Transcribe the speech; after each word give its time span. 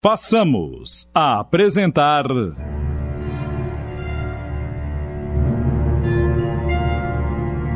Passamos 0.00 1.10
a 1.12 1.40
apresentar. 1.40 2.24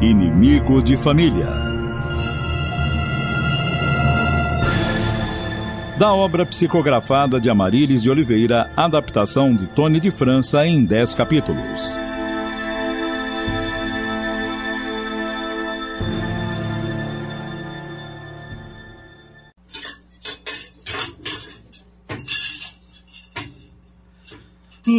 Inimigo 0.00 0.80
de 0.80 0.96
Família. 0.96 1.48
Da 5.98 6.14
obra 6.14 6.46
psicografada 6.46 7.40
de 7.40 7.50
Amarílis 7.50 8.00
de 8.00 8.08
Oliveira, 8.08 8.70
adaptação 8.76 9.52
de 9.52 9.66
Tony 9.66 9.98
de 9.98 10.12
França 10.12 10.64
em 10.64 10.84
10 10.84 11.14
capítulos. 11.14 12.11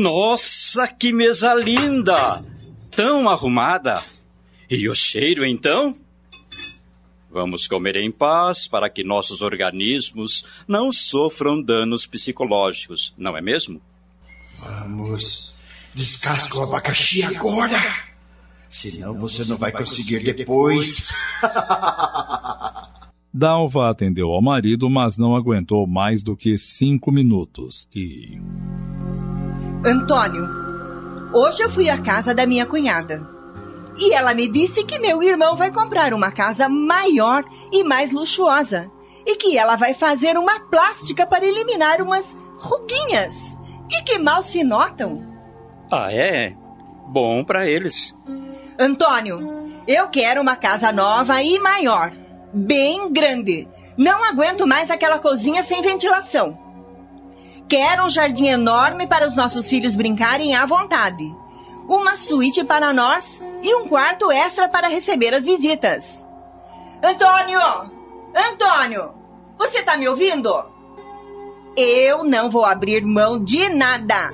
Nossa, 0.03 0.85
que 0.85 1.13
mesa 1.13 1.53
linda! 1.53 2.44
Tão 2.91 3.30
arrumada! 3.30 4.03
E 4.70 4.89
o 4.89 4.94
cheiro, 4.94 5.45
então? 5.45 5.95
Vamos 7.31 7.70
comer 7.70 7.95
em 7.95 8.11
paz 8.11 8.67
para 8.67 8.89
que 8.89 9.02
nossos 9.02 9.41
organismos 9.41 10.44
não 10.67 10.91
sofram 10.91 11.63
danos 11.63 12.05
psicológicos, 12.05 13.13
não 13.17 13.38
é 13.38 13.41
mesmo? 13.41 13.81
Vamos. 14.59 15.55
Descasca 15.95 16.59
o 16.59 16.63
abacaxi 16.63 17.23
agora! 17.23 17.80
Senão 18.70 19.17
você 19.17 19.45
não 19.45 19.55
vai 19.55 19.72
conseguir 19.72 20.22
depois. 20.33 21.13
Dalva 23.33 23.89
atendeu 23.89 24.31
ao 24.31 24.41
marido, 24.41 24.89
mas 24.89 25.17
não 25.17 25.33
aguentou 25.33 25.88
mais 25.88 26.22
do 26.22 26.35
que 26.35 26.58
cinco 26.58 27.09
minutos 27.09 27.88
e. 27.95 28.38
Antônio, 29.86 30.50
hoje 31.34 31.62
eu 31.62 31.70
fui 31.70 31.89
à 31.89 31.98
casa 31.98 32.34
da 32.34 32.45
minha 32.45 32.66
cunhada. 32.66 33.28
E 33.98 34.14
ela 34.14 34.34
me 34.34 34.48
disse 34.48 34.86
que 34.86 34.98
meu 34.98 35.22
irmão 35.22 35.58
vai 35.58 35.72
comprar 35.72 36.14
uma 36.14 36.31
casa 36.31 36.70
maior 36.70 37.44
e 37.70 37.84
mais 37.84 38.14
luxuosa. 38.14 38.90
E 39.25 39.36
que 39.36 39.58
ela 39.58 39.75
vai 39.75 39.94
fazer 39.94 40.38
uma 40.38 40.58
plástica 40.62 41.25
para 41.25 41.45
eliminar 41.45 42.02
umas 42.02 42.34
ruguinhas. 42.59 43.58
E 43.92 44.02
que 44.03 44.17
mal 44.17 44.42
se 44.42 44.64
notam. 44.64 45.22
Ah, 45.92 46.12
é? 46.14 46.56
Bom 47.08 47.44
para 47.44 47.68
eles. 47.68 48.16
Antônio, 48.80 49.70
eu 49.86 50.08
quero 50.08 50.42
uma 50.42 50.56
casa 50.56 50.94
nova 50.94 51.44
e 51.44 51.59
maior. 51.59 52.14
Bem 52.53 53.12
grande. 53.12 53.68
Não 53.97 54.23
aguento 54.23 54.66
mais 54.66 54.90
aquela 54.90 55.20
cozinha 55.20 55.62
sem 55.62 55.81
ventilação. 55.81 56.62
Quero 57.67 58.06
um 58.06 58.09
jardim 58.09 58.47
enorme 58.47 59.08
para 59.08 59.28
os 59.28 59.36
nossos 59.36 59.67
filhos 59.67 59.95
brincarem 59.95 60.56
à 60.56 60.66
vontade. 60.66 61.23
Uma 61.88 62.16
suíte 62.16 62.64
para 62.64 62.94
nós 62.94 63.42
e 63.61 63.75
um 63.75 63.88
quarto 63.88 64.31
extra 64.31 64.69
para 64.69 64.88
receber 64.88 65.33
as 65.33 65.45
visitas. 65.45 66.25
Antônio! 67.03 67.59
Antônio! 68.36 69.14
Você 69.58 69.80
está 69.80 69.97
me 69.97 70.08
ouvindo? 70.08 70.64
Eu 71.75 72.23
não 72.23 72.50
vou 72.50 72.66
abrir 72.66 73.03
mão 73.03 73.44
de 73.44 73.69
nada. 73.69 74.31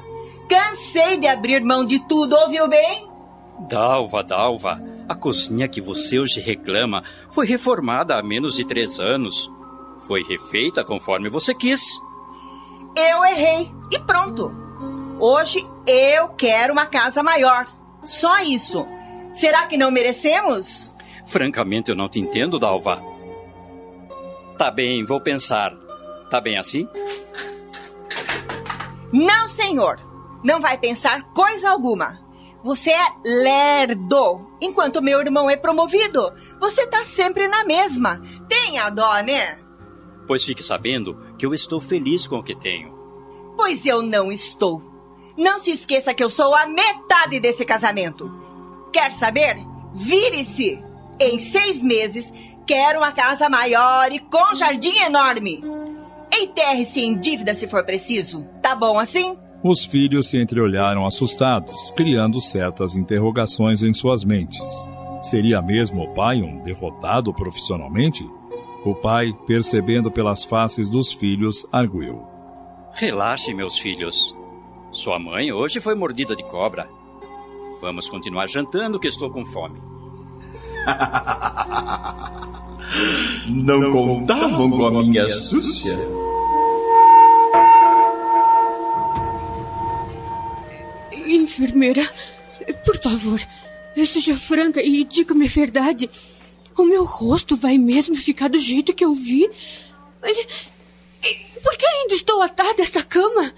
Cansei 0.48 1.18
de 1.18 1.28
abrir 1.28 1.64
mão 1.64 1.86
de 1.86 2.00
tudo, 2.08 2.36
ouviu 2.36 2.68
bem? 2.68 3.08
Dalva, 3.70 4.24
Dalva, 4.24 4.82
a 5.08 5.16
cozinha 5.16 5.68
que 5.68 5.82
você 5.82 6.20
hoje 6.20 6.40
reclama 6.40 7.04
foi 7.32 7.46
reformada 7.46 8.16
há 8.16 8.24
menos 8.24 8.56
de 8.56 8.66
três 8.66 9.00
anos. 9.00 9.50
Foi 10.02 10.24
refeita 10.24 10.84
conforme 10.84 11.30
você 11.30 11.54
quis. 11.54 12.02
Eu 13.00 13.24
errei 13.24 13.72
e 13.90 14.00
pronto. 14.00 14.52
Hoje 15.22 15.64
eu 15.88 16.28
quero 16.30 16.74
uma 16.74 16.86
casa 16.86 17.24
maior. 17.24 17.66
Só 18.04 18.42
isso. 18.42 18.86
Será 19.32 19.68
que 19.68 19.78
não 19.78 19.90
merecemos? 19.90 20.94
Francamente, 21.26 21.92
eu 21.92 21.96
não 21.96 22.10
te 22.10 22.20
entendo, 22.20 22.60
Dalva. 22.60 23.02
Tá 24.58 24.70
bem, 24.70 25.06
vou 25.06 25.22
pensar. 25.22 25.74
Tá 26.30 26.42
bem 26.42 26.58
assim? 26.58 26.90
Não, 29.14 29.48
senhor. 29.48 29.98
Não 30.44 30.60
vai 30.60 30.78
pensar 30.78 31.24
coisa 31.30 31.70
alguma. 31.70 32.20
Você 32.62 32.92
é 32.92 33.08
lerdo. 33.24 34.46
Enquanto 34.62 35.02
meu 35.02 35.22
irmão 35.22 35.50
é 35.50 35.56
promovido, 35.56 36.34
você 36.60 36.86
tá 36.86 37.06
sempre 37.06 37.48
na 37.48 37.64
mesma. 37.64 38.22
Tenha 38.50 38.90
dó, 38.90 39.22
né? 39.22 39.58
Pois 40.28 40.44
fique 40.44 40.62
sabendo 40.62 41.18
que 41.38 41.46
eu 41.46 41.54
estou 41.54 41.80
feliz 41.80 42.28
com 42.28 42.36
o 42.40 42.44
que 42.44 42.54
tenho. 42.54 42.99
Pois 43.60 43.86
eu 43.86 44.02
não 44.02 44.32
estou. 44.32 44.82
Não 45.38 45.60
se 45.60 45.72
esqueça 45.72 46.14
que 46.14 46.24
eu 46.24 46.30
sou 46.30 46.56
a 46.56 46.66
metade 46.66 47.42
desse 47.42 47.66
casamento. 47.66 48.32
Quer 48.94 49.12
saber? 49.12 49.58
Vire-se! 49.94 50.82
Em 51.20 51.40
seis 51.40 51.84
meses, 51.84 52.32
quero 52.66 53.00
uma 53.00 53.12
casa 53.12 53.50
maior 53.50 54.14
e 54.14 54.20
com 54.20 54.56
jardim 54.56 54.98
enorme. 55.00 55.60
Enterre-se 56.34 57.02
em 57.02 57.18
dívida 57.18 57.54
se 57.54 57.68
for 57.68 57.84
preciso. 57.84 58.48
Tá 58.62 58.78
bom 58.78 58.98
assim? 58.98 59.38
Os 59.62 59.84
filhos 59.84 60.30
se 60.30 60.42
entreolharam 60.42 61.06
assustados, 61.06 61.92
criando 61.92 62.40
certas 62.40 62.96
interrogações 62.96 63.84
em 63.84 63.92
suas 63.92 64.24
mentes. 64.24 64.88
Seria 65.22 65.62
mesmo 65.62 66.04
o 66.04 66.14
pai 66.14 66.42
um 66.42 66.64
derrotado 66.64 67.34
profissionalmente? 67.34 68.26
O 68.86 68.96
pai, 68.96 69.34
percebendo 69.46 70.10
pelas 70.10 70.46
faces 70.46 70.90
dos 70.90 71.12
filhos, 71.12 71.68
arguiu: 71.74 72.39
Relaxe, 72.94 73.54
meus 73.54 73.78
filhos. 73.78 74.36
Sua 74.92 75.20
mãe 75.20 75.52
hoje 75.52 75.80
foi 75.80 75.96
mordida 75.96 76.36
de 76.36 76.44
cobra. 76.44 76.90
Vamos 77.82 78.10
continuar 78.10 78.48
jantando 78.48 79.00
que 79.00 79.08
estou 79.08 79.30
com 79.30 79.46
fome. 79.46 79.80
Não 83.48 83.92
contavam 83.92 84.70
com 84.70 84.86
a 84.86 84.92
minha 85.04 85.26
astúcia? 85.26 85.98
Enfermeira, 91.26 92.02
por 92.84 92.98
favor, 92.98 93.40
seja 94.06 94.36
franca 94.36 94.82
e 94.82 95.04
diga-me 95.04 95.46
a 95.46 95.50
verdade. 95.50 96.10
O 96.78 96.84
meu 96.84 97.06
rosto 97.06 97.56
vai 97.56 97.78
mesmo 97.78 98.16
ficar 98.16 98.50
do 98.50 98.60
jeito 98.60 98.94
que 98.94 99.06
eu 99.06 99.14
vi? 99.14 99.50
Mas 100.22 100.38
por 101.64 101.76
que 101.78 101.86
ainda 101.86 102.14
estou 102.14 102.42
atada 102.42 102.82
a 102.82 102.84
esta 102.84 103.04
cama? 103.04 103.54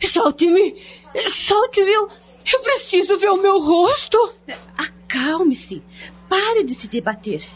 Solte-me! 0.00 0.82
Solte-me! 1.30 1.92
Eu, 1.92 2.08
eu 2.52 2.60
preciso 2.60 3.16
ver 3.18 3.30
o 3.30 3.40
meu 3.40 3.58
rosto! 3.60 4.32
Acalme-se! 4.76 5.82
Pare 6.28 6.64
de 6.64 6.74
se 6.74 6.88
debater. 6.88 7.46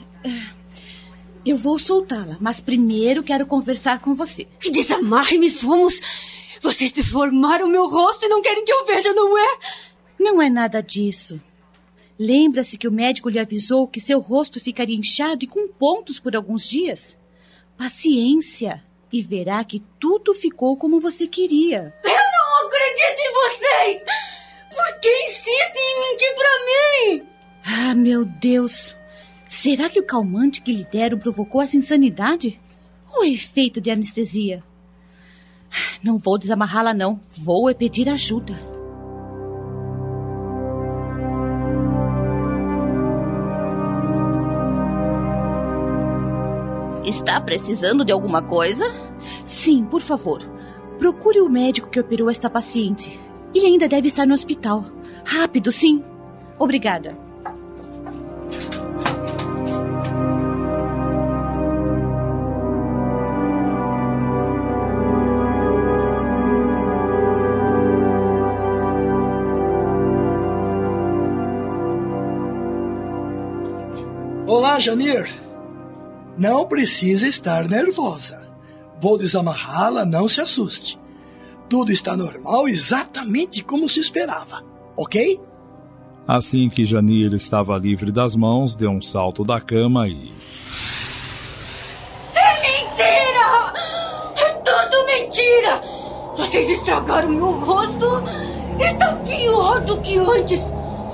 Eu 1.44 1.56
vou 1.56 1.78
soltá-la, 1.78 2.36
mas 2.40 2.60
primeiro 2.60 3.22
quero 3.22 3.46
conversar 3.46 4.00
com 4.00 4.14
você. 4.14 4.46
Desamarre-me, 4.70 5.48
vamos! 5.48 6.00
Vocês 6.60 6.90
deformaram 6.90 7.66
o 7.66 7.70
meu 7.70 7.86
rosto 7.86 8.26
e 8.26 8.28
não 8.28 8.42
querem 8.42 8.64
que 8.64 8.72
eu 8.72 8.84
veja, 8.84 9.12
não 9.12 9.38
é? 9.38 9.58
Não 10.18 10.42
é 10.42 10.50
nada 10.50 10.82
disso. 10.82 11.40
Lembra-se 12.18 12.76
que 12.76 12.88
o 12.88 12.92
médico 12.92 13.28
lhe 13.28 13.38
avisou 13.38 13.86
que 13.86 14.00
seu 14.00 14.18
rosto 14.18 14.60
ficaria 14.60 14.96
inchado 14.96 15.44
e 15.44 15.46
com 15.46 15.68
pontos 15.68 16.18
por 16.18 16.34
alguns 16.34 16.68
dias? 16.68 17.16
Paciência, 17.76 18.82
e 19.12 19.22
verá 19.22 19.62
que 19.64 19.82
tudo 19.98 20.34
ficou 20.34 20.76
como 20.76 21.00
você 21.00 21.26
queria. 21.26 21.94
Eu 22.04 22.10
não 22.10 22.66
acredito 22.66 23.18
em 23.18 23.32
vocês! 23.32 24.04
Por 24.74 25.00
que 25.00 25.24
insistem 25.24 25.82
em 25.82 26.10
mentir 26.10 26.34
para 26.34 26.64
mim? 26.66 27.26
Ah, 27.64 27.94
meu 27.94 28.24
Deus! 28.24 28.96
Será 29.48 29.88
que 29.88 29.98
o 29.98 30.06
calmante 30.06 30.60
que 30.60 30.72
lhe 30.72 30.84
deram 30.84 31.18
provocou 31.18 31.62
essa 31.62 31.76
insanidade? 31.76 32.60
O 33.10 33.24
efeito 33.24 33.80
de 33.80 33.90
anestesia? 33.90 34.62
Não 36.02 36.18
vou 36.18 36.38
desamarrá-la, 36.38 36.92
não. 36.92 37.20
Vou 37.36 37.68
é 37.68 37.74
pedir 37.74 38.08
ajuda. 38.08 38.77
Está 47.38 47.46
precisando 47.46 48.04
de 48.04 48.10
alguma 48.10 48.42
coisa? 48.42 48.84
Sim, 49.44 49.84
por 49.84 50.00
favor. 50.00 50.42
Procure 50.98 51.40
o 51.40 51.48
médico 51.48 51.88
que 51.88 52.00
operou 52.00 52.28
esta 52.28 52.50
paciente. 52.50 53.20
Ele 53.54 53.64
ainda 53.64 53.86
deve 53.86 54.08
estar 54.08 54.26
no 54.26 54.34
hospital. 54.34 54.84
Rápido, 55.24 55.70
sim. 55.70 56.04
Obrigada. 56.58 57.16
Olá, 74.44 74.80
Janir. 74.80 75.47
Não 76.38 76.66
precisa 76.66 77.26
estar 77.26 77.68
nervosa. 77.68 78.46
Vou 79.00 79.18
desamarrá-la, 79.18 80.04
não 80.04 80.28
se 80.28 80.40
assuste. 80.40 80.96
Tudo 81.68 81.90
está 81.90 82.16
normal, 82.16 82.68
exatamente 82.68 83.62
como 83.62 83.88
se 83.88 83.98
esperava, 83.98 84.62
ok? 84.96 85.40
Assim 86.28 86.68
que 86.68 86.84
Janir 86.84 87.32
estava 87.32 87.76
livre 87.76 88.12
das 88.12 88.36
mãos, 88.36 88.76
deu 88.76 88.90
um 88.90 89.02
salto 89.02 89.44
da 89.44 89.60
cama 89.60 90.06
e. 90.06 90.32
É 92.34 92.52
mentira! 92.62 93.72
É 94.36 94.52
tudo 94.64 95.06
mentira! 95.06 95.82
Vocês 96.36 96.68
estragaram 96.68 97.30
meu 97.30 97.50
rosto! 97.50 98.22
Está 98.78 99.16
pior 99.16 99.80
do 99.80 100.00
que 100.02 100.18
antes! 100.18 100.62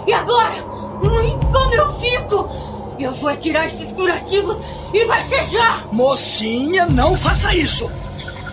E 0.06 0.12
agora? 0.12 0.55
Hum, 1.03 1.41
como 1.50 1.75
eu 1.75 1.93
fico? 1.93 2.74
Eu 2.99 3.12
vou 3.12 3.37
tirar 3.37 3.67
esses 3.67 3.93
curativos 3.93 4.56
e 4.93 5.05
vai 5.06 5.26
ser 5.29 5.50
já! 5.50 5.85
Mocinha, 5.91 6.87
não 6.87 7.17
faça 7.17 7.55
isso! 7.55 7.91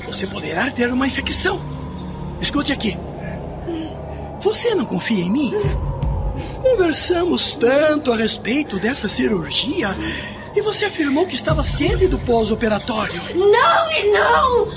Você 0.05 0.25
poderá 0.27 0.69
ter 0.71 0.91
uma 0.91 1.07
infecção. 1.07 1.61
Escute 2.39 2.73
aqui. 2.73 2.97
Você 4.41 4.73
não 4.73 4.85
confia 4.85 5.23
em 5.23 5.31
mim? 5.31 5.53
Conversamos 6.61 7.55
tanto 7.55 8.11
a 8.11 8.15
respeito 8.15 8.79
dessa 8.79 9.07
cirurgia 9.07 9.89
e 10.55 10.61
você 10.61 10.85
afirmou 10.85 11.27
que 11.27 11.35
estava 11.35 11.63
ciente 11.63 12.07
do 12.07 12.17
pós-operatório. 12.19 13.21
Não 13.35 13.91
e 13.91 14.11
não! 14.11 14.67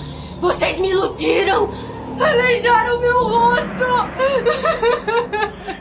Vocês 0.40 0.78
me 0.78 0.90
iludiram! 0.90 1.70
Aleijaram 2.20 3.00
meu 3.00 3.19
rosto! 3.19 3.84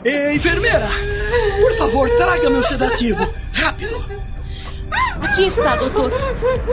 Ei, 0.04 0.36
enfermeira! 0.36 0.88
Por 1.60 1.76
favor, 1.76 2.10
traga 2.10 2.50
meu 2.50 2.62
sedativo. 2.62 3.43
Rápido! 3.64 4.04
Aqui 5.22 5.46
está, 5.46 5.76
doutor. 5.76 6.12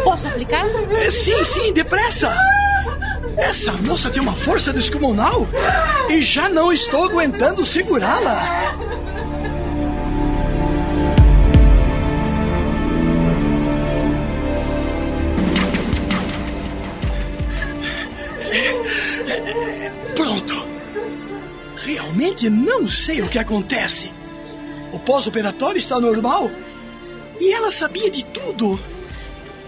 Posso 0.04 0.28
aplicar? 0.28 0.66
É, 0.92 1.10
sim, 1.10 1.46
sim, 1.46 1.72
depressa! 1.72 2.36
Essa 3.38 3.72
moça 3.72 4.10
tem 4.10 4.22
uma 4.22 4.34
força 4.34 4.74
descomunal 4.74 5.48
e 6.10 6.22
já 6.22 6.50
não 6.50 6.70
estou 6.70 7.06
aguentando 7.06 7.64
segurá-la. 7.64 8.76
Pronto. 20.14 20.68
Realmente 21.78 22.50
não 22.50 22.86
sei 22.86 23.22
o 23.22 23.30
que 23.30 23.40
acontece. 23.40 24.12
O 24.92 25.00
pós-operatório 25.00 25.78
está 25.78 25.98
normal 26.02 26.52
e 27.42 27.52
ela 27.52 27.72
sabia 27.72 28.10
de 28.12 28.24
tudo. 28.24 28.80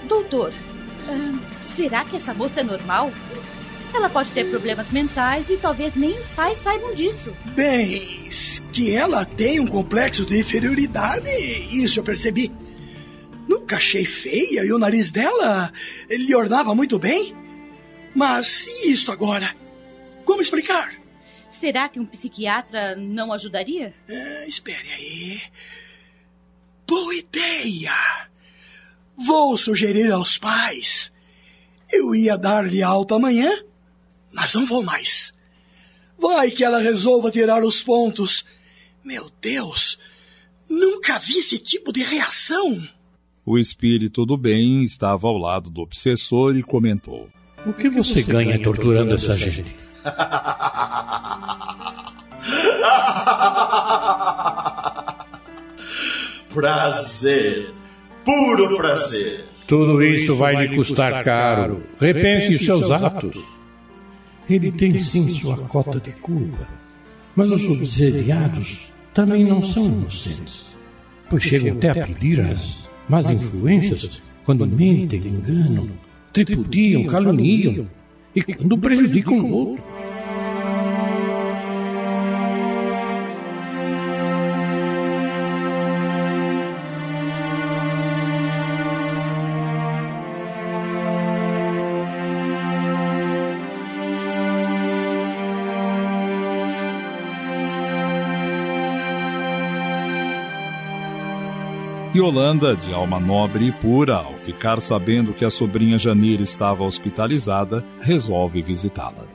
Doutor, 0.07 0.53
ah, 1.09 1.39
será 1.75 2.05
que 2.05 2.15
essa 2.15 2.33
moça 2.33 2.59
é 2.59 2.63
normal? 2.63 3.11
Ela 3.91 4.09
pode 4.09 4.31
ter 4.31 4.45
problemas 4.45 4.91
mentais 4.91 5.49
e 5.49 5.57
talvez 5.57 5.95
nem 5.95 6.17
os 6.17 6.27
pais 6.27 6.59
saibam 6.59 6.93
disso. 6.93 7.35
Bem, 7.55 8.29
que 8.71 8.95
ela 8.95 9.25
tem 9.25 9.59
um 9.59 9.67
complexo 9.67 10.25
de 10.25 10.39
inferioridade, 10.39 11.29
isso 11.71 11.99
eu 11.99 12.03
percebi. 12.03 12.51
Nunca 13.47 13.77
achei 13.77 14.05
feia 14.05 14.63
e 14.63 14.71
o 14.71 14.79
nariz 14.79 15.11
dela 15.11 15.71
lhe 16.09 16.35
ornava 16.35 16.73
muito 16.75 16.99
bem. 16.99 17.35
Mas 18.15 18.67
e 18.67 18.91
isto 18.91 19.11
agora? 19.11 19.55
Como 20.25 20.41
explicar? 20.41 20.93
Será 21.49 21.89
que 21.89 21.99
um 21.99 22.05
psiquiatra 22.05 22.95
não 22.95 23.33
ajudaria? 23.33 23.93
Ah, 24.09 24.45
espere 24.47 24.91
aí. 24.91 25.41
Boa 26.87 27.15
ideia! 27.15 27.93
Vou 29.15 29.57
sugerir 29.57 30.11
aos 30.11 30.37
pais. 30.37 31.11
Eu 31.91 32.15
ia 32.15 32.37
dar-lhe 32.37 32.81
alta 32.81 33.15
amanhã, 33.15 33.51
mas 34.33 34.53
não 34.53 34.65
vou 34.65 34.83
mais. 34.83 35.33
Vai 36.17 36.51
que 36.51 36.63
ela 36.63 36.79
resolva 36.79 37.31
tirar 37.31 37.63
os 37.63 37.83
pontos. 37.83 38.45
Meu 39.03 39.29
Deus, 39.41 39.99
nunca 40.69 41.19
vi 41.19 41.37
esse 41.37 41.59
tipo 41.59 41.91
de 41.91 42.01
reação. 42.01 42.81
O 43.45 43.57
espírito 43.57 44.25
do 44.25 44.37
bem 44.37 44.83
estava 44.83 45.27
ao 45.27 45.37
lado 45.37 45.69
do 45.69 45.81
obsessor 45.81 46.55
e 46.55 46.63
comentou: 46.63 47.29
O 47.65 47.73
que 47.73 47.89
você 47.89 48.23
ganha 48.23 48.61
torturando 48.61 49.15
essa 49.15 49.35
gente? 49.35 49.75
prazer, 56.53 57.73
puro 58.23 58.77
prazer. 58.77 59.45
Tudo 59.67 60.03
isso 60.03 60.35
vai 60.35 60.67
lhe 60.67 60.75
custar 60.75 61.23
caro. 61.23 61.83
Repense 61.99 62.55
os 62.55 62.65
seus 62.65 62.91
atos. 62.91 63.43
Ele 64.49 64.71
tem 64.71 64.97
sim 64.99 65.29
sua 65.29 65.57
cota 65.57 65.99
de 65.99 66.11
culpa, 66.11 66.67
mas 67.35 67.49
os 67.49 67.65
obsediados 67.65 68.93
também 69.13 69.45
não 69.45 69.63
são 69.63 69.85
inocentes, 69.85 70.65
pois 71.29 71.43
chegam 71.43 71.77
até 71.77 71.91
a 71.91 72.05
pedir 72.05 72.41
as 72.41 72.89
más 73.07 73.29
influências 73.29 74.21
quando 74.43 74.67
mentem, 74.67 75.21
enganam, 75.25 75.89
tripudiam, 76.33 77.05
caluniam 77.05 77.87
e 78.35 78.43
quando 78.43 78.77
prejudicam 78.77 79.77
outros. 102.13 102.23
Yolanda, 102.33 102.75
de 102.75 102.93
alma 102.93 103.19
nobre 103.19 103.67
e 103.67 103.71
pura, 103.71 104.17
ao 104.17 104.37
ficar 104.37 104.79
sabendo 104.79 105.33
que 105.33 105.43
a 105.43 105.49
sobrinha 105.49 105.97
Janir 105.97 106.41
estava 106.41 106.83
hospitalizada, 106.83 107.83
resolve 107.99 108.61
visitá-la. 108.61 109.25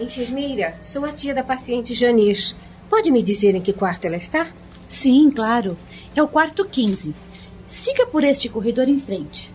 Enfermeira, 0.00 0.74
sou 0.82 1.04
a 1.04 1.12
tia 1.12 1.34
da 1.34 1.44
paciente 1.44 1.94
Janir. 1.94 2.54
Pode 2.90 3.10
me 3.10 3.22
dizer 3.22 3.54
em 3.54 3.60
que 3.60 3.72
quarto 3.72 4.06
ela 4.06 4.16
está? 4.16 4.48
Sim, 4.88 5.30
claro. 5.30 5.76
É 6.14 6.22
o 6.22 6.28
quarto 6.28 6.64
15. 6.64 7.14
Siga 7.68 8.06
por 8.06 8.24
este 8.24 8.48
corredor 8.48 8.88
em 8.88 8.98
frente. 8.98 9.50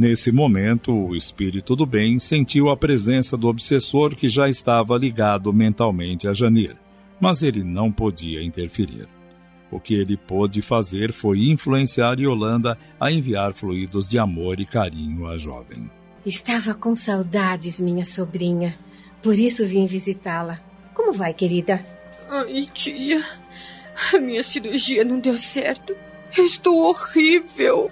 Nesse 0.00 0.32
momento, 0.32 0.94
o 0.94 1.14
espírito 1.14 1.76
do 1.76 1.84
bem 1.84 2.18
sentiu 2.18 2.70
a 2.70 2.76
presença 2.76 3.36
do 3.36 3.48
obsessor 3.48 4.16
que 4.16 4.28
já 4.28 4.48
estava 4.48 4.96
ligado 4.96 5.52
mentalmente 5.52 6.26
a 6.26 6.32
Janir, 6.32 6.74
mas 7.20 7.42
ele 7.42 7.62
não 7.62 7.92
podia 7.92 8.42
interferir. 8.42 9.06
O 9.70 9.78
que 9.78 9.92
ele 9.92 10.16
pôde 10.16 10.62
fazer 10.62 11.12
foi 11.12 11.50
influenciar 11.50 12.18
Yolanda 12.18 12.78
a 12.98 13.12
enviar 13.12 13.52
fluidos 13.52 14.08
de 14.08 14.18
amor 14.18 14.58
e 14.58 14.64
carinho 14.64 15.26
à 15.26 15.36
jovem. 15.36 15.90
Estava 16.24 16.72
com 16.72 16.96
saudades, 16.96 17.78
minha 17.78 18.06
sobrinha. 18.06 18.78
Por 19.22 19.34
isso 19.34 19.66
vim 19.66 19.86
visitá-la. 19.86 20.62
Como 20.94 21.12
vai, 21.12 21.34
querida? 21.34 21.84
Ai, 22.26 22.66
tia. 22.72 23.22
A 24.14 24.18
minha 24.18 24.42
cirurgia 24.42 25.04
não 25.04 25.20
deu 25.20 25.36
certo. 25.36 25.94
Eu 26.34 26.46
estou 26.46 26.88
horrível. 26.88 27.90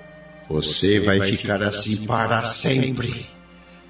Você 0.49 0.99
vai 0.99 1.21
ficar 1.21 1.62
assim 1.62 2.07
para 2.07 2.43
sempre. 2.45 3.26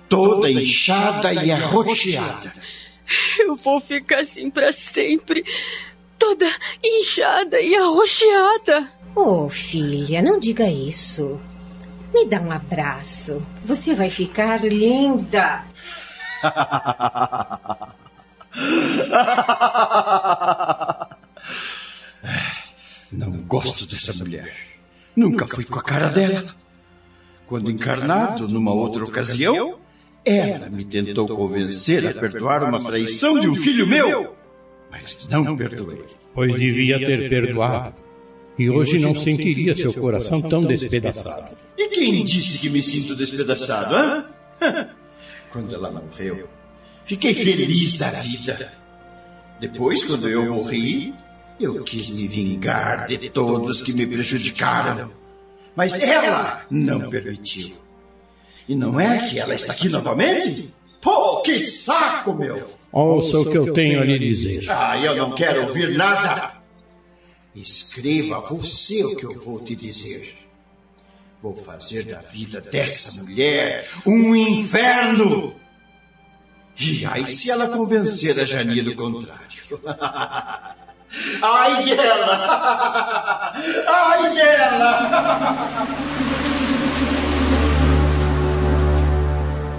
Toda 0.08 0.50
inchada 0.50 1.32
e 1.32 1.50
arroxeada. 1.50 2.52
Eu 3.38 3.56
vou 3.56 3.80
ficar 3.80 4.20
assim 4.20 4.50
para 4.50 4.72
sempre. 4.72 5.44
Toda 6.18 6.46
inchada 6.84 7.60
e 7.60 7.74
arroxeada. 7.76 8.88
Oh, 9.14 9.48
filha, 9.48 10.20
não 10.20 10.38
diga 10.38 10.68
isso. 10.68 11.40
Me 12.12 12.24
dá 12.26 12.40
um 12.40 12.50
abraço. 12.50 13.40
Você 13.64 13.94
vai 13.94 14.10
ficar 14.10 14.64
linda. 14.64 15.64
Não 23.10 23.32
gosto 23.42 23.86
dessa 23.86 24.12
mulher. 24.22 24.77
Nunca 25.14 25.46
fui 25.46 25.64
com 25.64 25.78
a 25.78 25.82
cara 25.82 26.08
dela. 26.08 26.54
Quando 27.46 27.70
encarnado 27.70 28.46
numa 28.46 28.72
outra 28.72 29.04
ocasião, 29.04 29.78
ela 30.24 30.68
me 30.68 30.84
tentou 30.84 31.26
convencer 31.28 32.06
a 32.06 32.12
perdoar 32.12 32.62
uma 32.62 32.82
traição 32.82 33.40
de 33.40 33.48
um 33.48 33.54
filho 33.54 33.86
meu, 33.86 34.36
mas 34.90 35.26
não 35.28 35.56
perdoei. 35.56 36.04
Pois 36.34 36.54
devia 36.54 36.98
ter 36.98 37.28
perdoado. 37.28 37.96
E 38.58 38.68
hoje 38.68 38.98
não 38.98 39.14
sentiria 39.14 39.74
seu 39.74 39.94
coração 39.94 40.42
tão 40.42 40.62
despedaçado. 40.62 41.56
E 41.76 41.88
quem 41.88 42.24
disse 42.24 42.58
que 42.58 42.68
me 42.68 42.82
sinto 42.82 43.14
despedaçado, 43.14 43.94
hã? 43.94 44.24
Quando 45.50 45.74
ela 45.74 45.90
morreu, 45.90 46.48
fiquei 47.04 47.32
feliz 47.32 47.94
da 47.94 48.10
vida. 48.10 48.72
Depois, 49.60 50.04
quando 50.04 50.28
eu 50.28 50.52
morri, 50.52 51.14
Eu 51.60 51.82
quis 51.82 52.10
me 52.10 52.26
vingar 52.28 53.06
de 53.08 53.30
todos 53.30 53.82
que 53.82 53.92
me 53.92 54.06
prejudicaram, 54.06 55.10
mas 55.74 55.98
ela 55.98 56.64
não 56.70 57.10
permitiu. 57.10 57.74
E 58.68 58.76
não 58.76 59.00
é 59.00 59.26
que 59.26 59.40
ela 59.40 59.54
está 59.54 59.72
aqui 59.72 59.88
novamente? 59.88 60.72
Pô, 61.00 61.42
que 61.42 61.58
saco, 61.58 62.34
meu! 62.34 62.68
Ouça 62.92 63.40
o 63.40 63.50
que 63.50 63.56
eu 63.56 63.72
tenho 63.72 64.00
a 64.00 64.04
lhe 64.04 64.18
dizer. 64.18 64.64
Ah, 64.70 64.98
eu 65.02 65.16
não 65.16 65.32
quero 65.32 65.66
ouvir 65.66 65.96
nada. 65.96 66.54
Escreva 67.54 68.40
você 68.40 69.04
o 69.04 69.16
que 69.16 69.26
eu 69.26 69.32
vou 69.32 69.60
te 69.60 69.74
dizer. 69.74 70.36
Vou 71.42 71.56
fazer 71.56 72.04
da 72.04 72.20
vida 72.20 72.60
dessa 72.60 73.22
mulher 73.22 73.88
um 74.06 74.34
inferno. 74.34 75.54
E 76.78 77.04
aí 77.04 77.26
se 77.26 77.50
ela 77.50 77.68
convencer 77.68 78.38
a 78.38 78.44
Jani 78.44 78.82
do 78.82 78.94
contrário. 78.94 79.80
Ai 81.42 81.84
dela! 81.84 83.52
Ai 83.86 84.34
dela! 84.34 85.88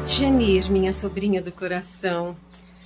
Janir, 0.07 0.71
minha 0.71 0.91
sobrinha 0.91 1.41
do 1.41 1.51
coração. 1.51 2.35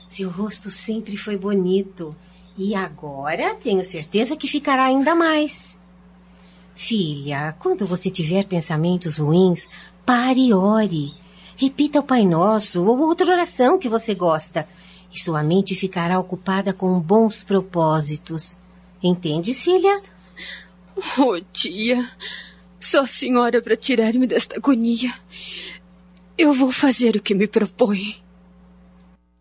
Seu 0.08 0.30
rosto 0.30 0.70
sempre 0.70 1.16
foi 1.16 1.38
bonito. 1.38 2.16
E 2.58 2.76
agora 2.76 3.56
tenho 3.56 3.84
certeza 3.86 4.36
que 4.36 4.48
ficará 4.48 4.86
ainda 4.86 5.16
mais. 5.16 5.80
Filha, 6.76 7.56
quando 7.60 7.86
você 7.86 8.10
tiver 8.10 8.46
pensamentos 8.46 9.18
ruins, 9.18 9.70
pare 10.06 10.48
e 10.48 10.54
ore. 10.54 11.14
Repita 11.56 12.00
o 12.00 12.04
Pai 12.04 12.26
Nosso 12.26 12.84
ou 12.86 13.00
outra 13.00 13.32
oração 13.32 13.80
que 13.80 13.88
você 13.88 14.14
gosta. 14.14 14.68
E 15.14 15.20
sua 15.20 15.44
mente 15.44 15.76
ficará 15.76 16.20
ocupada 16.20 16.74
com 16.74 17.00
bons 17.00 17.44
propósitos. 17.44 18.60
Entende, 19.02 19.54
filha? 19.54 20.02
Oh, 21.20 21.40
tia. 21.52 22.04
Só 22.80 23.02
a 23.02 23.08
senhora 23.08 23.62
para 23.62 23.78
tirar-me 23.78 24.26
desta 24.26 24.58
agonia. 24.58 25.14
Eu 26.38 26.52
vou 26.52 26.72
fazer 26.72 27.16
o 27.16 27.22
que 27.22 27.36
me 27.36 27.48
propõe. 27.48 28.16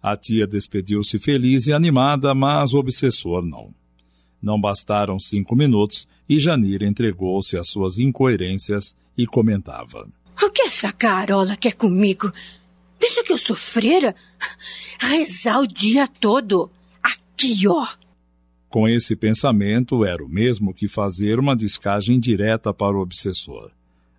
A 0.03 0.17
tia 0.17 0.47
despediu-se 0.47 1.19
feliz 1.19 1.69
e 1.69 1.73
animada, 1.73 2.35
mas 2.35 2.75
o 2.75 2.79
obsessor 2.79 3.43
não. 3.43 3.73
Não 4.43 4.61
bastaram 4.61 5.19
cinco 5.21 5.55
minutos 5.55 6.09
e 6.29 6.39
Janir 6.39 6.83
entregou-se 6.83 7.57
às 7.57 7.69
suas 7.69 8.01
incoerências 8.01 8.97
e 9.17 9.27
comentava. 9.27 10.09
O 10.43 10.51
que 10.51 10.63
essa 10.63 10.93
carola 10.93 11.57
quer 11.57 11.75
comigo? 11.75 12.33
Pensa 13.03 13.25
que 13.25 13.33
eu 13.33 13.39
sou 13.39 13.57
freira? 13.57 14.15
Rezar 15.01 15.59
o 15.59 15.67
dia 15.67 16.07
todo. 16.07 16.71
Aqui, 17.03 17.67
ó. 17.67 17.85
Com 18.69 18.87
esse 18.87 19.17
pensamento, 19.17 20.05
era 20.05 20.25
o 20.25 20.29
mesmo 20.29 20.73
que 20.73 20.87
fazer 20.87 21.41
uma 21.41 21.57
descagem 21.57 22.21
direta 22.21 22.73
para 22.73 22.97
o 22.97 23.01
obsessor. 23.01 23.73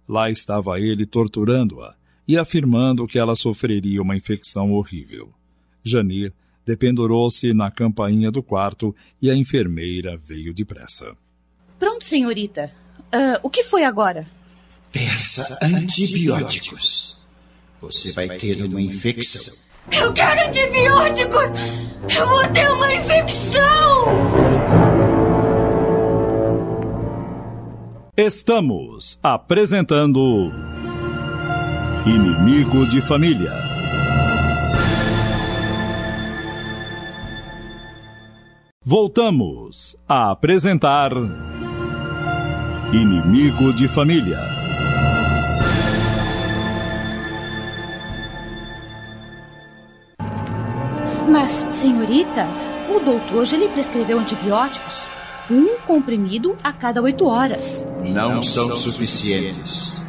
Lá 0.06 0.30
estava 0.30 0.82
ele 0.82 1.06
torturando-a 1.06 1.96
e 2.28 2.38
afirmando 2.38 3.08
que 3.08 3.18
ela 3.18 3.36
sofreria 3.36 4.02
uma 4.02 4.18
infecção 4.18 4.74
horrível. 4.74 5.34
Janir 5.82 6.34
dependurou-se 6.66 7.54
na 7.54 7.72
campainha 7.72 8.30
do 8.30 8.44
quarto 8.44 8.94
e 9.22 9.32
a 9.32 9.34
enfermeira 9.34 10.18
veio 10.18 10.54
depressa. 10.54 11.16
Pronto, 11.80 12.04
senhorita. 12.04 12.70
Uh, 13.14 13.40
o 13.44 13.50
que 13.50 13.64
foi 13.64 13.86
agora? 13.86 14.28
Peça 14.92 15.58
antibióticos. 15.64 17.23
Você 17.84 18.14
vai 18.14 18.38
ter 18.38 18.64
uma 18.64 18.82
infecção. 18.82 19.54
Eu 19.92 20.14
quero 20.14 20.48
antibióticos! 20.48 21.50
Eu 22.18 22.28
vou 22.28 22.48
ter 22.54 22.72
uma 22.72 22.94
infecção! 22.94 24.06
Estamos 28.16 29.20
apresentando 29.22 30.50
Inimigo 32.06 32.86
de 32.88 33.02
Família. 33.02 33.52
Voltamos 38.86 39.98
a 40.08 40.32
apresentar 40.32 41.12
Inimigo 42.94 43.74
de 43.74 43.90
Família. 43.90 44.63
Mas, 51.28 51.52
senhorita, 51.76 52.46
o 52.90 53.00
doutor 53.00 53.46
já 53.46 53.58
lhe 53.58 53.70
prescreveu 53.70 54.20
antibióticos. 54.20 55.08
Um 55.50 55.78
comprimido 55.80 56.58
a 56.64 56.72
cada 56.72 57.02
oito 57.02 57.26
horas. 57.26 57.86
Não 58.02 58.42
são 58.42 58.74
suficientes. 58.76 60.02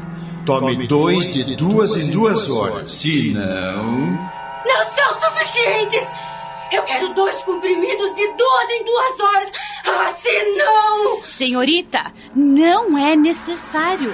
Tome 0.45 0.87
dois 0.87 1.33
de 1.33 1.57
duas 1.57 1.97
em 1.97 2.11
duas 2.11 2.51
horas. 2.51 2.93
Se 2.93 3.33
não. 3.33 4.19
Não 4.65 4.85
são 4.91 5.31
suficientes! 5.31 6.13
Eu 6.71 6.83
quero 6.83 7.15
dois 7.15 7.43
comprimidos 7.43 8.15
de 8.15 8.33
duas 8.33 8.71
em 8.71 8.85
duas 8.85 9.21
horas. 9.21 9.53
Ah, 9.87 10.15
se 10.15 10.57
não! 10.57 11.23
Senhorita, 11.23 12.13
não 12.35 12.99
é 12.99 13.17
necessário. 13.17 14.11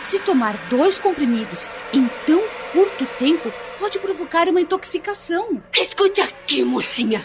Se 0.00 0.20
tomar 0.20 0.56
dois 0.68 0.98
comprimidos 0.98 1.68
em 1.92 2.08
tão 2.24 2.61
curto 2.72 3.06
tempo, 3.06 3.52
pode 3.78 3.98
provocar 3.98 4.48
uma 4.48 4.60
intoxicação. 4.60 5.62
Escute 5.78 6.20
aqui, 6.20 6.64
mocinha. 6.64 7.22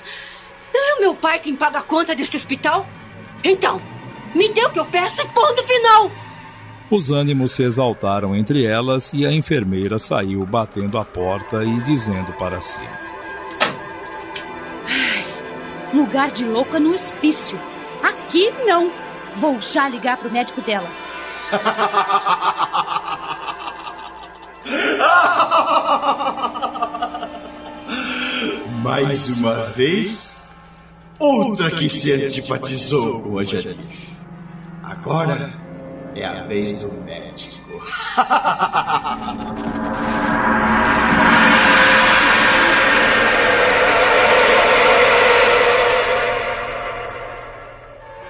Não 0.73 0.89
é 0.89 0.95
o 0.95 0.99
meu 0.99 1.15
pai 1.15 1.39
quem 1.39 1.55
paga 1.55 1.79
a 1.79 1.83
conta 1.83 2.13
deste 2.13 2.35
hospital? 2.35 2.85
Então, 3.43 3.81
me 4.35 4.49
dê 4.53 4.65
o 4.65 4.71
que 4.71 4.79
eu 4.79 4.85
peço 4.85 5.21
e 5.21 5.27
ponto 5.29 5.63
final. 5.63 6.11
Os 6.91 7.11
ânimos 7.11 7.53
se 7.53 7.63
exaltaram 7.63 8.35
entre 8.35 8.65
elas 8.65 9.11
e 9.13 9.25
a 9.25 9.31
enfermeira 9.31 9.97
saiu 9.97 10.45
batendo 10.45 10.97
a 10.97 11.05
porta 11.05 11.63
e 11.63 11.81
dizendo 11.81 12.33
para 12.33 12.61
si: 12.61 12.81
Lugar 15.93 16.31
de 16.31 16.45
louca 16.45 16.79
no 16.79 16.93
hospício. 16.93 17.59
Aqui 18.03 18.51
não. 18.65 18.91
Vou 19.37 19.59
já 19.61 19.87
ligar 19.87 20.17
pro 20.17 20.31
médico 20.31 20.61
dela. 20.61 20.89
Mais 28.83 29.37
uma 29.37 29.65
vez, 29.65 30.45
outra 31.19 31.69
que 31.71 31.89
se 31.89 32.11
antipatizou 32.11 33.21
com 33.21 33.39
a 33.39 33.43
Janir. 33.43 33.87
Agora 34.83 35.51
é 36.15 36.25
a 36.25 36.43
vez 36.43 36.73
do 36.73 36.91
médico. 37.03 37.81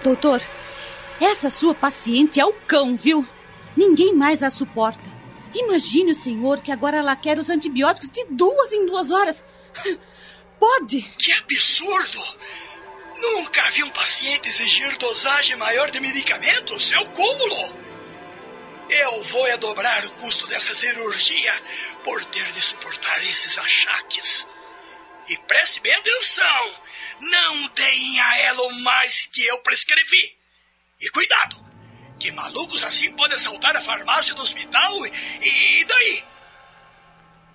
Doutor, 0.03 0.41
essa 1.19 1.49
sua 1.49 1.73
paciente 1.75 2.39
é 2.39 2.45
o 2.45 2.53
cão, 2.53 2.95
viu? 2.95 3.27
Ninguém 3.75 4.15
mais 4.15 4.41
a 4.41 4.49
suporta. 4.49 5.16
Imagine 5.59 6.11
o 6.11 6.15
senhor 6.15 6.61
que 6.61 6.71
agora 6.71 6.97
ela 6.97 7.15
quer 7.15 7.39
os 7.39 7.49
antibióticos 7.49 8.09
de 8.09 8.25
duas 8.25 8.71
em 8.71 8.85
duas 8.85 9.09
horas. 9.11 9.43
Pode! 10.59 11.01
Que 11.17 11.31
absurdo! 11.31 12.37
Nunca 13.15 13.63
vi 13.71 13.83
um 13.83 13.89
paciente 13.89 14.47
exigir 14.47 14.95
dosagem 14.97 15.55
maior 15.55 15.89
de 15.89 15.99
medicamentos. 15.99 16.91
É 16.91 16.99
o 16.99 17.09
cúmulo! 17.09 17.87
Eu 18.89 19.23
vou 19.23 19.47
é 19.47 19.57
dobrar 19.57 20.05
o 20.05 20.11
custo 20.11 20.47
dessa 20.47 20.73
cirurgia 20.73 21.63
por 22.03 22.23
ter 22.25 22.45
de 22.53 22.61
suportar 22.61 23.19
esses 23.23 23.57
achaques. 23.57 24.47
E 25.27 25.37
preste 25.39 25.81
bem 25.81 25.93
atenção. 25.93 26.81
Não 27.19 27.67
deem 27.69 28.19
a 28.21 28.37
ela 28.39 28.61
o 28.63 28.83
mais 28.83 29.25
que 29.25 29.45
eu 29.45 29.57
prescrevi. 29.59 30.37
E 31.01 31.09
cuidado, 31.09 31.66
que 32.19 32.31
malucos 32.31 32.83
assim 32.83 33.11
podem 33.13 33.37
assaltar 33.37 33.75
a 33.75 33.81
farmácia 33.81 34.35
do 34.35 34.41
hospital 34.41 35.05
e, 35.05 35.81
e 35.81 35.85
daí? 35.85 36.23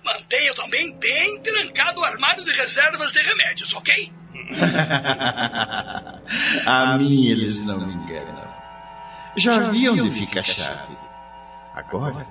Mantenha 0.05 0.53
também 0.53 0.93
bem 0.97 1.41
trancado 1.41 2.01
o 2.01 2.03
armário 2.03 2.43
de 2.43 2.51
reservas 2.51 3.13
de 3.13 3.21
remédios, 3.21 3.73
ok? 3.73 4.11
a 6.65 6.97
mim 6.97 7.27
eles 7.27 7.59
não 7.59 7.85
me 7.85 7.93
enganam. 7.93 8.53
Já 9.37 9.59
vi 9.59 9.89
onde 9.89 10.11
fica 10.11 10.41
a 10.41 10.43
chave. 10.43 10.97
Agora 11.73 12.27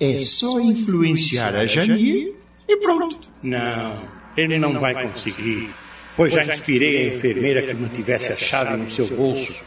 é 0.00 0.24
só 0.24 0.60
influenciar 0.60 1.54
a 1.54 1.66
Janir 1.66 2.34
e 2.68 2.76
pronto. 2.76 3.20
Não, 3.42 4.08
ele 4.36 4.58
não 4.58 4.78
vai 4.78 5.02
conseguir, 5.02 5.74
pois 6.16 6.32
já 6.32 6.42
inspirei 6.42 7.10
a 7.10 7.14
enfermeira 7.14 7.62
que 7.62 7.74
mantivesse 7.74 8.32
a 8.32 8.36
chave 8.36 8.76
no 8.76 8.88
seu 8.88 9.08
bolso 9.08 9.62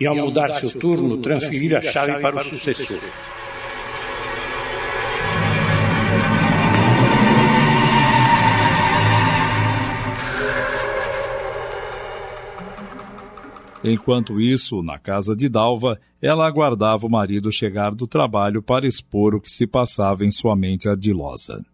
e, 0.00 0.06
ao 0.06 0.14
mudar 0.16 0.48
seu 0.50 0.70
turno, 0.70 1.18
transferir 1.18 1.76
a 1.76 1.82
chave 1.82 2.20
para 2.20 2.36
o 2.36 2.44
sucessor. 2.44 3.00
Enquanto 13.84 14.40
isso, 14.40 14.80
na 14.80 14.96
casa 14.96 15.34
de 15.34 15.48
Dalva, 15.48 15.98
ela 16.20 16.46
aguardava 16.46 17.04
o 17.04 17.10
marido 17.10 17.50
chegar 17.50 17.92
do 17.92 18.06
trabalho 18.06 18.62
para 18.62 18.86
expor 18.86 19.34
o 19.34 19.40
que 19.40 19.50
se 19.50 19.66
passava 19.66 20.24
em 20.24 20.30
sua 20.30 20.54
mente 20.54 20.88
ardilosa. 20.88 21.64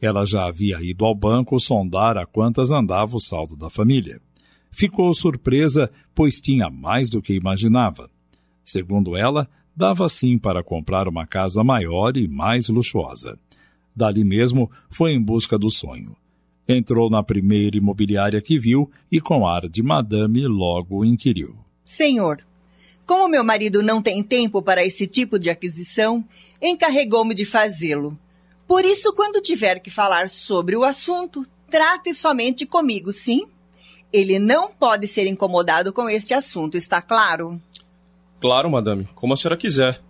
Ela 0.00 0.26
já 0.26 0.46
havia 0.46 0.78
ido 0.82 1.06
ao 1.06 1.14
banco 1.14 1.58
sondar 1.58 2.18
a 2.18 2.26
quantas 2.26 2.70
andava 2.70 3.16
o 3.16 3.20
saldo 3.20 3.56
da 3.56 3.70
família. 3.70 4.20
Ficou 4.70 5.12
surpresa, 5.14 5.90
pois 6.14 6.40
tinha 6.40 6.70
mais 6.70 7.10
do 7.10 7.22
que 7.22 7.34
imaginava. 7.34 8.10
Segundo 8.62 9.16
ela, 9.16 9.48
dava 9.74 10.08
sim 10.08 10.38
para 10.38 10.62
comprar 10.62 11.08
uma 11.08 11.26
casa 11.26 11.64
maior 11.64 12.16
e 12.16 12.28
mais 12.28 12.68
luxuosa. 12.68 13.38
Dali 13.94 14.24
mesmo 14.24 14.70
foi 14.90 15.12
em 15.12 15.22
busca 15.22 15.58
do 15.58 15.70
sonho. 15.70 16.16
Entrou 16.68 17.08
na 17.08 17.22
primeira 17.22 17.76
imobiliária 17.76 18.42
que 18.42 18.58
viu 18.58 18.90
e, 19.10 19.20
com 19.20 19.46
ar 19.46 19.68
de 19.68 19.82
madame, 19.82 20.46
logo 20.46 21.04
inquiriu. 21.04 21.56
Senhor, 21.84 22.44
como 23.06 23.26
meu 23.26 23.42
marido 23.42 23.82
não 23.82 24.02
tem 24.02 24.22
tempo 24.22 24.60
para 24.60 24.84
esse 24.84 25.06
tipo 25.06 25.38
de 25.38 25.48
aquisição, 25.48 26.22
encarregou-me 26.60 27.34
de 27.34 27.46
fazê-lo. 27.46 28.18
Por 28.66 28.84
isso, 28.84 29.14
quando 29.14 29.40
tiver 29.40 29.80
que 29.80 29.90
falar 29.90 30.28
sobre 30.28 30.76
o 30.76 30.84
assunto, 30.84 31.46
trate 31.70 32.12
somente 32.12 32.66
comigo, 32.66 33.10
sim? 33.10 33.46
Ele 34.12 34.38
não 34.38 34.70
pode 34.72 35.06
ser 35.06 35.26
incomodado 35.26 35.92
com 35.92 36.08
este 36.08 36.32
assunto, 36.32 36.78
está 36.78 37.02
claro? 37.02 37.60
Claro, 38.40 38.70
madame, 38.70 39.06
como 39.14 39.34
a 39.34 39.36
senhora 39.36 39.58
quiser. 39.58 40.00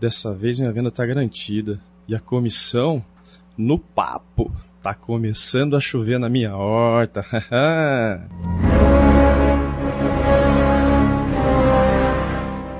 Dessa 0.00 0.32
vez 0.32 0.58
minha 0.58 0.72
venda 0.72 0.88
está 0.88 1.06
garantida. 1.06 1.80
E 2.08 2.16
a 2.16 2.20
comissão 2.20 3.04
no 3.56 3.78
papo. 3.78 4.50
Tá 4.82 4.92
começando 4.92 5.76
a 5.76 5.80
chover 5.80 6.18
na 6.18 6.28
minha 6.28 6.56
horta. 6.56 7.24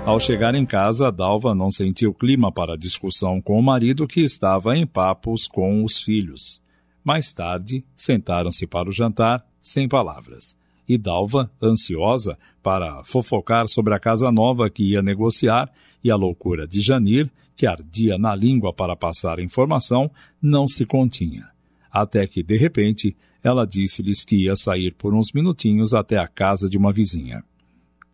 Ao 0.04 0.18
chegar 0.18 0.56
em 0.56 0.66
casa, 0.66 1.12
Dalva 1.12 1.54
não 1.54 1.70
sentiu 1.70 2.12
clima 2.12 2.50
para 2.50 2.76
discussão 2.76 3.40
com 3.40 3.56
o 3.56 3.62
marido 3.62 4.08
que 4.08 4.20
estava 4.20 4.76
em 4.76 4.84
papos 4.84 5.46
com 5.46 5.84
os 5.84 5.98
filhos. 5.98 6.60
Mais 7.04 7.32
tarde, 7.32 7.84
sentaram-se 7.94 8.66
para 8.66 8.88
o 8.88 8.92
jantar, 8.92 9.44
sem 9.60 9.88
palavras. 9.88 10.56
E 10.88 10.96
Dalva, 10.96 11.50
ansiosa 11.62 12.38
para 12.62 13.02
fofocar 13.04 13.66
sobre 13.66 13.94
a 13.94 14.00
casa 14.00 14.30
nova 14.30 14.68
que 14.70 14.90
ia 14.90 15.02
negociar 15.02 15.70
e 16.02 16.10
a 16.10 16.16
loucura 16.16 16.66
de 16.66 16.80
Janir, 16.80 17.30
que 17.56 17.66
ardia 17.66 18.18
na 18.18 18.34
língua 18.34 18.72
para 18.72 18.96
passar 18.96 19.38
informação, 19.38 20.10
não 20.40 20.66
se 20.66 20.84
continha. 20.84 21.48
Até 21.90 22.26
que, 22.26 22.42
de 22.42 22.56
repente, 22.56 23.16
ela 23.42 23.66
disse-lhes 23.66 24.24
que 24.24 24.44
ia 24.44 24.54
sair 24.54 24.92
por 24.94 25.14
uns 25.14 25.32
minutinhos 25.32 25.94
até 25.94 26.16
a 26.18 26.28
casa 26.28 26.68
de 26.68 26.78
uma 26.78 26.92
vizinha. 26.92 27.44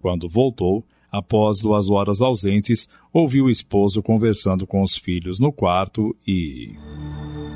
Quando 0.00 0.28
voltou, 0.28 0.84
após 1.10 1.60
duas 1.60 1.90
horas 1.90 2.22
ausentes, 2.22 2.88
ouviu 3.12 3.44
o 3.44 3.50
esposo 3.50 4.02
conversando 4.02 4.66
com 4.66 4.82
os 4.82 4.96
filhos 4.96 5.38
no 5.38 5.52
quarto 5.52 6.16
e. 6.26 6.74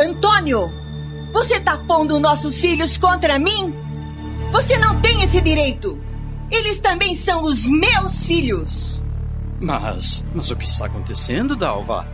Antônio! 0.01 0.92
Você 1.33 1.55
está 1.55 1.79
pondo 1.79 2.21
nossos 2.21 2.61
filhos 2.61 2.97
contra 2.99 3.39
mim? 3.39 3.75
Você 4.53 4.79
não 4.79 5.01
tem 5.01 5.23
esse 5.23 5.41
direito! 5.41 5.99
Eles 6.51 6.81
também 6.81 7.15
são 7.15 7.43
os 7.43 7.67
meus 7.67 8.27
filhos! 8.27 9.03
Mas, 9.59 10.25
mas 10.35 10.51
o 10.51 10.57
que 10.57 10.65
está 10.65 10.87
acontecendo, 10.87 11.57
Dalva? 11.57 12.07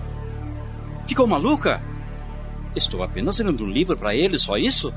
Ficou 1.09 1.27
maluca? 1.27 1.83
Estou 2.77 3.03
apenas 3.03 3.39
lendo 3.41 3.65
um 3.65 3.69
livro 3.69 3.97
para 3.97 4.15
ele, 4.15 4.39
só 4.39 4.57
isso? 4.57 4.95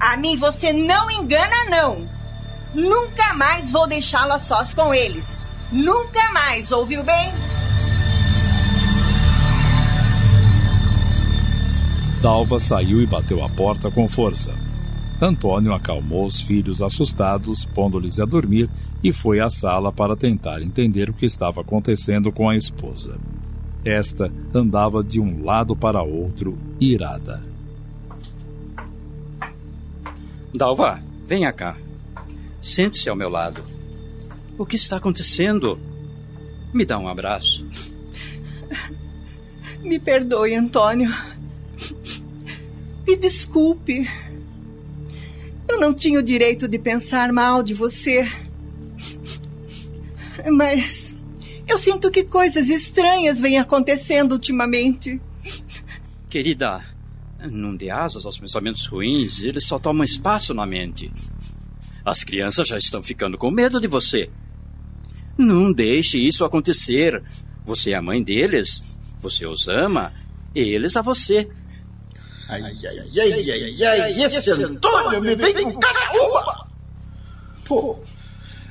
A 0.00 0.16
mim 0.16 0.36
você 0.36 0.72
não 0.72 1.10
engana, 1.10 1.64
não. 1.68 2.08
Nunca 2.72 3.34
mais 3.34 3.70
vou 3.70 3.86
deixá-la 3.86 4.38
sós 4.38 4.72
com 4.72 4.94
eles. 4.94 5.40
Nunca 5.70 6.30
mais, 6.32 6.72
ouviu 6.72 7.02
bem? 7.02 7.32
Dalva 12.24 12.58
saiu 12.58 13.02
e 13.02 13.06
bateu 13.06 13.44
a 13.44 13.50
porta 13.50 13.90
com 13.90 14.08
força. 14.08 14.54
Antônio 15.20 15.74
acalmou 15.74 16.24
os 16.24 16.40
filhos 16.40 16.80
assustados, 16.80 17.66
pondo-lhes 17.66 18.18
a 18.18 18.24
dormir, 18.24 18.70
e 19.02 19.12
foi 19.12 19.40
à 19.40 19.50
sala 19.50 19.92
para 19.92 20.16
tentar 20.16 20.62
entender 20.62 21.10
o 21.10 21.12
que 21.12 21.26
estava 21.26 21.60
acontecendo 21.60 22.32
com 22.32 22.48
a 22.48 22.56
esposa. 22.56 23.18
Esta 23.84 24.32
andava 24.54 25.04
de 25.04 25.20
um 25.20 25.44
lado 25.44 25.76
para 25.76 26.02
outro, 26.02 26.56
irada. 26.80 27.42
Dalva, 30.54 31.02
venha 31.26 31.52
cá. 31.52 31.76
Sente-se 32.58 33.10
ao 33.10 33.16
meu 33.16 33.28
lado. 33.28 33.62
O 34.56 34.64
que 34.64 34.76
está 34.76 34.96
acontecendo? 34.96 35.78
Me 36.72 36.86
dá 36.86 36.98
um 36.98 37.06
abraço. 37.06 37.68
Me 39.84 39.98
perdoe, 39.98 40.54
Antônio. 40.54 41.12
Me 43.06 43.16
desculpe. 43.16 44.08
Eu 45.68 45.78
não 45.80 45.92
tinha 45.92 46.18
o 46.18 46.22
direito 46.22 46.68
de 46.68 46.78
pensar 46.78 47.32
mal 47.32 47.62
de 47.62 47.74
você. 47.74 48.30
Mas 50.52 51.14
eu 51.66 51.78
sinto 51.78 52.10
que 52.10 52.24
coisas 52.24 52.68
estranhas 52.68 53.40
vêm 53.40 53.58
acontecendo 53.58 54.32
ultimamente. 54.32 55.20
Querida, 56.28 56.84
não 57.50 57.74
dê 57.76 57.90
asas 57.90 58.26
aos 58.26 58.38
pensamentos 58.38 58.86
ruins, 58.86 59.42
eles 59.42 59.66
só 59.66 59.78
tomam 59.78 60.04
espaço 60.04 60.54
na 60.54 60.66
mente. 60.66 61.10
As 62.04 62.22
crianças 62.22 62.68
já 62.68 62.76
estão 62.76 63.02
ficando 63.02 63.38
com 63.38 63.50
medo 63.50 63.80
de 63.80 63.86
você. 63.86 64.30
Não 65.36 65.72
deixe 65.72 66.18
isso 66.18 66.44
acontecer. 66.44 67.22
Você 67.64 67.92
é 67.92 67.94
a 67.94 68.02
mãe 68.02 68.22
deles, 68.22 68.84
você 69.20 69.46
os 69.46 69.68
ama, 69.68 70.12
eles 70.54 70.96
a 70.96 71.02
você. 71.02 71.48
Ai, 72.48 72.62
ai, 72.62 72.76
ai, 72.84 73.84
ai, 73.84 74.00
ai, 74.00 74.22
esse 74.24 74.50
Antônio 74.50 75.20
me 75.20 75.34
vem 75.34 75.54
com 75.54 75.78
cada 75.78 76.12
uma! 76.12 76.68
Pô, 77.64 77.98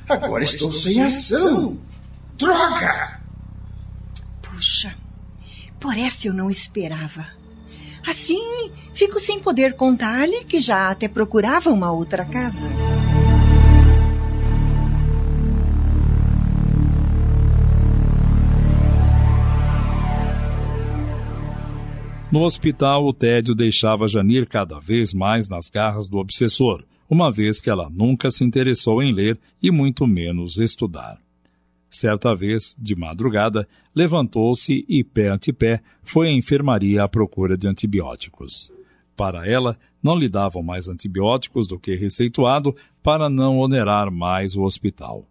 agora 0.08 0.44
estou 0.44 0.72
sem 0.72 1.02
ação! 1.02 1.80
Droga! 2.34 3.20
Puxa, 4.42 4.94
por 5.80 5.96
essa 5.98 6.28
eu 6.28 6.34
não 6.34 6.50
esperava. 6.50 7.26
Assim, 8.06 8.70
fico 8.92 9.18
sem 9.18 9.40
poder 9.40 9.74
contar-lhe 9.74 10.44
que 10.44 10.60
já 10.60 10.90
até 10.90 11.08
procurava 11.08 11.70
uma 11.70 11.90
outra 11.90 12.24
casa. 12.24 12.68
No 22.34 22.42
hospital, 22.42 23.06
o 23.06 23.12
tédio 23.12 23.54
deixava 23.54 24.08
Janir 24.08 24.48
cada 24.48 24.80
vez 24.80 25.14
mais 25.14 25.48
nas 25.48 25.68
garras 25.68 26.08
do 26.08 26.18
obsessor, 26.18 26.82
uma 27.08 27.30
vez 27.30 27.60
que 27.60 27.70
ela 27.70 27.88
nunca 27.88 28.28
se 28.28 28.44
interessou 28.44 29.00
em 29.00 29.12
ler 29.12 29.38
e 29.62 29.70
muito 29.70 30.04
menos 30.04 30.58
estudar. 30.58 31.16
Certa 31.88 32.34
vez, 32.34 32.74
de 32.76 32.96
madrugada, 32.96 33.68
levantou-se 33.94 34.84
e, 34.88 35.04
pé 35.04 35.28
ante 35.28 35.52
pé, 35.52 35.80
foi 36.02 36.26
à 36.26 36.32
enfermaria 36.32 37.04
à 37.04 37.08
procura 37.08 37.56
de 37.56 37.68
antibióticos. 37.68 38.72
Para 39.16 39.48
ela, 39.48 39.78
não 40.02 40.18
lhe 40.18 40.28
davam 40.28 40.60
mais 40.60 40.88
antibióticos 40.88 41.68
do 41.68 41.78
que 41.78 41.94
receituado 41.94 42.74
para 43.00 43.30
não 43.30 43.60
onerar 43.60 44.10
mais 44.10 44.56
o 44.56 44.62
hospital. 44.62 45.24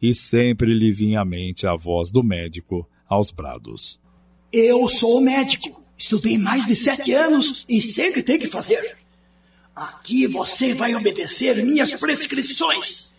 E 0.00 0.14
sempre 0.14 0.72
lhe 0.72 0.92
vinha 0.92 1.22
à 1.22 1.24
mente 1.24 1.66
a 1.66 1.74
voz 1.74 2.12
do 2.12 2.22
médico 2.22 2.88
aos 3.08 3.32
brados. 3.32 3.98
Eu 4.52 4.88
sou 4.88 5.20
médico. 5.20 5.82
Estudei 5.96 6.38
mais 6.38 6.66
de 6.66 6.74
sete 6.74 7.12
anos 7.12 7.64
e 7.68 7.80
sei 7.80 8.10
o 8.10 8.14
que 8.14 8.22
tem 8.22 8.38
que 8.38 8.48
fazer. 8.48 8.96
Aqui 9.74 10.26
você 10.26 10.74
vai 10.74 10.94
obedecer 10.94 11.64
minhas 11.64 11.92
prescrições. 11.94 13.12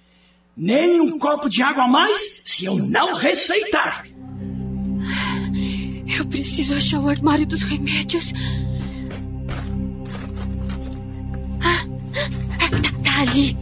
Nem 0.55 1.01
um 1.01 1.19
copo 1.19 1.49
de 1.49 1.61
água 1.61 1.83
a 1.83 1.87
mais 1.87 2.41
se 2.45 2.65
eu 2.65 2.77
não 2.77 3.13
receitar. 3.13 4.05
Eu 6.17 6.25
preciso 6.27 6.75
achar 6.75 7.01
o 7.01 7.09
armário 7.09 7.45
dos 7.45 7.63
remédios. 7.63 8.31
Ah, 11.61 11.85
tá, 12.59 12.69
tá 13.03 13.21
ali. 13.21 13.57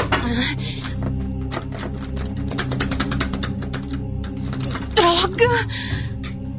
Ah. 0.00 0.84
Droga! 4.94 5.68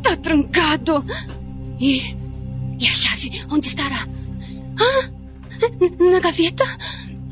Tá 0.03 0.15
trancado. 0.17 1.03
E. 1.79 2.01
E 2.79 2.87
a 2.87 2.93
chave? 2.93 3.31
Onde 3.51 3.67
estará? 3.67 4.07
Ah! 4.79 5.09
Na 6.11 6.19
gaveta? 6.19 6.63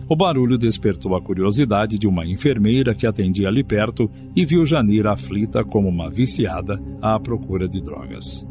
O 0.07 0.15
barulho 0.15 0.57
despertou 0.57 1.15
a 1.15 1.21
curiosidade 1.21 1.97
de 1.97 2.07
uma 2.07 2.25
enfermeira 2.25 2.93
que 2.93 3.07
atendia 3.07 3.47
ali 3.47 3.63
perto 3.63 4.11
e 4.35 4.45
viu 4.45 4.65
Janir 4.65 5.07
aflita 5.07 5.63
como 5.63 5.87
uma 5.87 6.09
viciada 6.09 6.81
à 7.01 7.19
procura 7.19 7.67
de 7.67 7.81
drogas. 7.81 8.45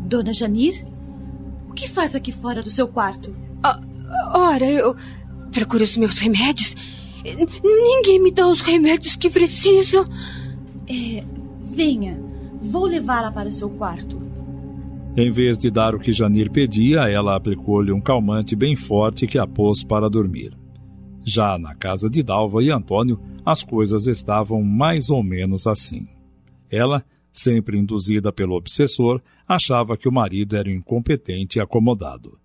Dona 0.00 0.32
Janir? 0.32 0.84
O 1.68 1.74
que 1.74 1.88
faz 1.88 2.14
aqui 2.14 2.32
fora 2.32 2.62
do 2.62 2.70
seu 2.70 2.88
quarto? 2.88 3.36
Ah, 3.62 3.80
ora, 4.32 4.66
eu 4.66 4.96
procuro 5.52 5.84
os 5.84 5.96
meus 5.96 6.18
remédios. 6.18 6.74
Ninguém 7.62 8.22
me 8.22 8.30
dá 8.30 8.48
os 8.48 8.60
remédios 8.60 9.16
que 9.16 9.28
preciso. 9.28 10.08
É, 10.88 11.24
venha, 11.62 12.18
vou 12.62 12.86
levá-la 12.86 13.30
para 13.30 13.48
o 13.48 13.52
seu 13.52 13.68
quarto. 13.68 14.25
Em 15.16 15.30
vez 15.30 15.56
de 15.56 15.70
dar 15.70 15.94
o 15.94 15.98
que 15.98 16.12
Janir 16.12 16.50
pedia, 16.50 17.08
ela 17.08 17.34
aplicou-lhe 17.34 17.90
um 17.90 18.00
calmante 18.00 18.54
bem 18.54 18.76
forte 18.76 19.26
que 19.26 19.38
a 19.38 19.46
pôs 19.46 19.82
para 19.82 20.10
dormir. 20.10 20.54
Já 21.24 21.58
na 21.58 21.74
casa 21.74 22.10
de 22.10 22.22
Dalva 22.22 22.62
e 22.62 22.70
Antônio, 22.70 23.18
as 23.44 23.62
coisas 23.62 24.06
estavam 24.06 24.62
mais 24.62 25.08
ou 25.08 25.22
menos 25.22 25.66
assim. 25.66 26.06
Ela, 26.70 27.02
sempre 27.32 27.78
induzida 27.78 28.30
pelo 28.30 28.56
obsessor, 28.56 29.22
achava 29.48 29.96
que 29.96 30.06
o 30.06 30.12
marido 30.12 30.54
era 30.54 30.70
incompetente 30.70 31.58
e 31.58 31.62
acomodado. 31.62 32.38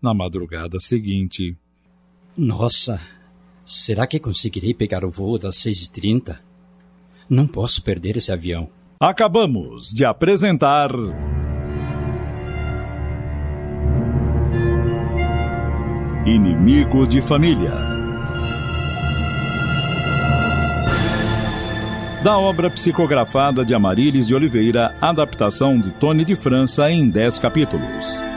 Na 0.00 0.14
madrugada 0.14 0.80
seguinte. 0.80 1.54
Nossa, 2.34 2.98
será 3.62 4.06
que 4.06 4.18
conseguirei 4.18 4.72
pegar 4.72 5.04
o 5.04 5.10
voo 5.10 5.38
das 5.38 5.56
6h30? 5.56 6.38
Não 7.28 7.46
posso 7.46 7.82
perder 7.82 8.16
esse 8.16 8.32
avião. 8.32 8.70
Acabamos 8.98 9.90
de 9.90 10.06
apresentar. 10.06 10.90
Inimigo 16.26 17.06
de 17.06 17.20
Família. 17.20 17.70
Da 22.24 22.36
obra 22.36 22.68
psicografada 22.68 23.64
de 23.64 23.72
Amarílis 23.72 24.26
de 24.26 24.34
Oliveira, 24.34 24.92
adaptação 25.00 25.78
de 25.78 25.92
Tony 25.92 26.24
de 26.24 26.34
França 26.34 26.90
em 26.90 27.08
10 27.08 27.38
capítulos. 27.38 28.35